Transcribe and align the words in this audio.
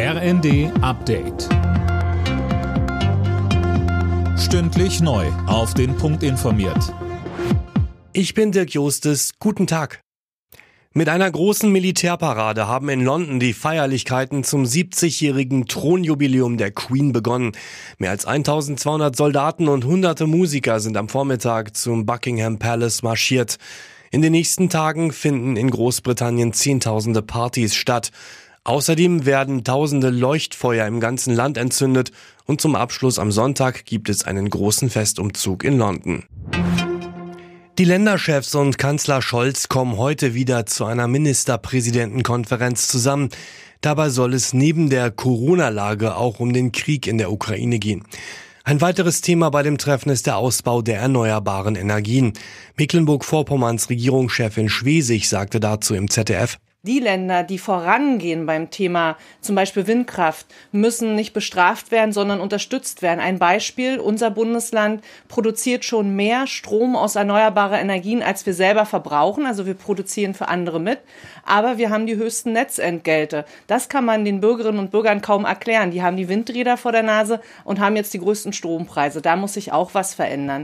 RND 0.00 0.70
Update. 0.80 1.48
Stündlich 4.38 5.00
neu. 5.00 5.26
Auf 5.48 5.74
den 5.74 5.96
Punkt 5.96 6.22
informiert. 6.22 6.94
Ich 8.12 8.32
bin 8.32 8.52
Dirk 8.52 8.70
Jostes. 8.70 9.32
Guten 9.40 9.66
Tag. 9.66 10.00
Mit 10.92 11.08
einer 11.08 11.28
großen 11.28 11.72
Militärparade 11.72 12.68
haben 12.68 12.88
in 12.90 13.02
London 13.02 13.40
die 13.40 13.52
Feierlichkeiten 13.52 14.44
zum 14.44 14.62
70-jährigen 14.62 15.66
Thronjubiläum 15.66 16.58
der 16.58 16.70
Queen 16.70 17.10
begonnen. 17.10 17.50
Mehr 17.98 18.10
als 18.10 18.24
1200 18.24 19.16
Soldaten 19.16 19.66
und 19.66 19.84
hunderte 19.84 20.28
Musiker 20.28 20.78
sind 20.78 20.96
am 20.96 21.08
Vormittag 21.08 21.76
zum 21.76 22.06
Buckingham 22.06 22.60
Palace 22.60 23.02
marschiert. 23.02 23.56
In 24.12 24.22
den 24.22 24.30
nächsten 24.30 24.70
Tagen 24.70 25.10
finden 25.10 25.56
in 25.56 25.68
Großbritannien 25.70 26.52
Zehntausende 26.52 27.20
Partys 27.20 27.74
statt. 27.74 28.12
Außerdem 28.68 29.24
werden 29.24 29.64
tausende 29.64 30.10
Leuchtfeuer 30.10 30.86
im 30.86 31.00
ganzen 31.00 31.34
Land 31.34 31.56
entzündet 31.56 32.12
und 32.44 32.60
zum 32.60 32.74
Abschluss 32.74 33.18
am 33.18 33.32
Sonntag 33.32 33.86
gibt 33.86 34.10
es 34.10 34.26
einen 34.26 34.50
großen 34.50 34.90
Festumzug 34.90 35.64
in 35.64 35.78
London. 35.78 36.24
Die 37.78 37.86
Länderchefs 37.86 38.54
und 38.54 38.76
Kanzler 38.76 39.22
Scholz 39.22 39.70
kommen 39.70 39.96
heute 39.96 40.34
wieder 40.34 40.66
zu 40.66 40.84
einer 40.84 41.08
Ministerpräsidentenkonferenz 41.08 42.88
zusammen. 42.88 43.30
Dabei 43.80 44.10
soll 44.10 44.34
es 44.34 44.52
neben 44.52 44.90
der 44.90 45.12
Corona-Lage 45.12 46.14
auch 46.14 46.38
um 46.38 46.52
den 46.52 46.70
Krieg 46.70 47.06
in 47.06 47.16
der 47.16 47.32
Ukraine 47.32 47.78
gehen. 47.78 48.04
Ein 48.64 48.82
weiteres 48.82 49.22
Thema 49.22 49.48
bei 49.48 49.62
dem 49.62 49.78
Treffen 49.78 50.10
ist 50.10 50.26
der 50.26 50.36
Ausbau 50.36 50.82
der 50.82 50.98
erneuerbaren 50.98 51.74
Energien. 51.74 52.34
Mecklenburg-Vorpommerns 52.76 53.88
Regierungschefin 53.88 54.68
Schwesig 54.68 55.30
sagte 55.30 55.58
dazu 55.58 55.94
im 55.94 56.10
ZDF, 56.10 56.58
die 56.82 57.00
Länder, 57.00 57.42
die 57.42 57.58
vorangehen 57.58 58.46
beim 58.46 58.70
Thema 58.70 59.16
zum 59.40 59.56
Beispiel 59.56 59.88
Windkraft, 59.88 60.46
müssen 60.70 61.16
nicht 61.16 61.32
bestraft 61.32 61.90
werden, 61.90 62.12
sondern 62.12 62.40
unterstützt 62.40 63.02
werden. 63.02 63.18
Ein 63.18 63.40
Beispiel, 63.40 63.98
unser 63.98 64.30
Bundesland 64.30 65.02
produziert 65.26 65.84
schon 65.84 66.14
mehr 66.14 66.46
Strom 66.46 66.94
aus 66.94 67.16
erneuerbarer 67.16 67.80
Energien, 67.80 68.22
als 68.22 68.46
wir 68.46 68.54
selber 68.54 68.86
verbrauchen. 68.86 69.44
Also 69.44 69.66
wir 69.66 69.74
produzieren 69.74 70.34
für 70.34 70.46
andere 70.46 70.78
mit. 70.78 71.00
Aber 71.44 71.78
wir 71.78 71.90
haben 71.90 72.06
die 72.06 72.16
höchsten 72.16 72.52
Netzentgelte. 72.52 73.44
Das 73.66 73.88
kann 73.88 74.04
man 74.04 74.24
den 74.24 74.40
Bürgerinnen 74.40 74.78
und 74.78 74.92
Bürgern 74.92 75.20
kaum 75.20 75.44
erklären. 75.44 75.90
Die 75.90 76.02
haben 76.02 76.16
die 76.16 76.28
Windräder 76.28 76.76
vor 76.76 76.92
der 76.92 77.02
Nase 77.02 77.40
und 77.64 77.80
haben 77.80 77.96
jetzt 77.96 78.14
die 78.14 78.20
größten 78.20 78.52
Strompreise. 78.52 79.20
Da 79.20 79.34
muss 79.34 79.54
sich 79.54 79.72
auch 79.72 79.94
was 79.94 80.14
verändern. 80.14 80.62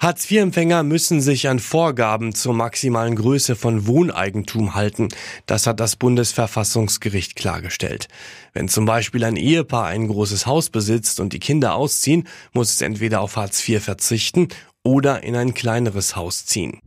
Hartz-IV-Empfänger 0.00 0.82
müssen 0.82 1.20
sich 1.20 1.46
an 1.46 1.58
Vorgaben 1.58 2.34
zur 2.34 2.54
maximalen 2.54 3.16
Größe 3.16 3.54
von 3.54 3.86
Wohneigentum 3.86 4.74
halten. 4.74 5.08
Das 5.44 5.66
hat 5.66 5.78
das 5.78 5.96
Bundesverfassungsgericht 5.96 7.36
klargestellt. 7.36 8.08
Wenn 8.54 8.70
zum 8.70 8.86
Beispiel 8.86 9.24
ein 9.24 9.36
Ehepaar 9.36 9.88
ein 9.88 10.08
großes 10.08 10.46
Haus 10.46 10.70
besitzt 10.70 11.20
und 11.20 11.34
die 11.34 11.38
Kinder 11.38 11.74
ausziehen, 11.74 12.26
muss 12.54 12.70
es 12.70 12.80
entweder 12.80 13.20
auf 13.20 13.36
Hartz 13.36 13.68
IV 13.68 13.84
verzichten 13.84 14.48
oder 14.82 15.22
in 15.22 15.36
ein 15.36 15.52
kleineres 15.52 16.16
Haus 16.16 16.46
ziehen. 16.46 16.80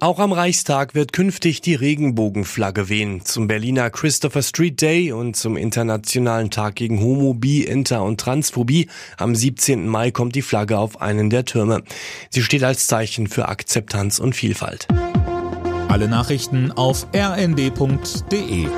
Auch 0.00 0.20
am 0.20 0.30
Reichstag 0.30 0.94
wird 0.94 1.12
künftig 1.12 1.60
die 1.60 1.74
Regenbogenflagge 1.74 2.88
wehen. 2.88 3.24
Zum 3.24 3.48
Berliner 3.48 3.90
Christopher 3.90 4.42
Street 4.42 4.80
Day 4.80 5.10
und 5.10 5.34
zum 5.34 5.56
Internationalen 5.56 6.50
Tag 6.50 6.76
gegen 6.76 7.00
Homo, 7.00 7.34
Bi, 7.34 7.64
Inter 7.64 8.04
und 8.04 8.20
Transphobie 8.20 8.88
am 9.16 9.34
17. 9.34 9.88
Mai 9.88 10.12
kommt 10.12 10.36
die 10.36 10.42
Flagge 10.42 10.78
auf 10.78 11.02
einen 11.02 11.30
der 11.30 11.46
Türme. 11.46 11.82
Sie 12.30 12.42
steht 12.42 12.62
als 12.62 12.86
Zeichen 12.86 13.26
für 13.26 13.48
Akzeptanz 13.48 14.20
und 14.20 14.36
Vielfalt. 14.36 14.86
Alle 15.88 16.06
Nachrichten 16.06 16.70
auf 16.70 17.08
rnd.de 17.12 18.68